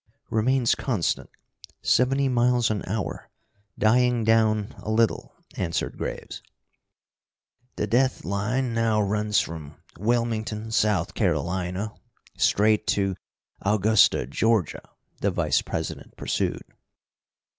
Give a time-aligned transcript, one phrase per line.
[0.31, 1.29] "Remains constant.
[1.83, 3.29] Seventy miles an hour.
[3.77, 6.41] Dying down a little," answered Graves.
[7.75, 11.93] "The death line now runs from Wilmington, South Carolina,
[12.35, 13.15] straight to
[13.61, 14.81] Augusta, Georgia,"
[15.19, 16.63] the Vice president pursued.